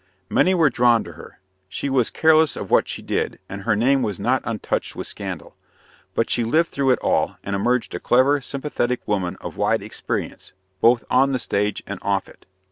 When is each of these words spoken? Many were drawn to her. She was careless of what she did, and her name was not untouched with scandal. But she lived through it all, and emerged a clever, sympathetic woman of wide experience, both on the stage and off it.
Many 0.31 0.55
were 0.55 0.71
drawn 0.71 1.03
to 1.03 1.11
her. 1.11 1.39
She 1.69 1.87
was 1.87 2.09
careless 2.09 2.55
of 2.55 2.71
what 2.71 2.87
she 2.87 3.03
did, 3.03 3.37
and 3.47 3.61
her 3.61 3.75
name 3.75 4.01
was 4.01 4.19
not 4.19 4.41
untouched 4.45 4.95
with 4.95 5.05
scandal. 5.05 5.55
But 6.15 6.27
she 6.27 6.43
lived 6.43 6.69
through 6.71 6.89
it 6.89 6.99
all, 7.03 7.37
and 7.43 7.55
emerged 7.55 7.93
a 7.93 7.99
clever, 7.99 8.41
sympathetic 8.41 9.07
woman 9.07 9.37
of 9.41 9.57
wide 9.57 9.83
experience, 9.83 10.53
both 10.79 11.03
on 11.11 11.33
the 11.33 11.37
stage 11.37 11.83
and 11.85 11.99
off 12.01 12.27
it. 12.27 12.47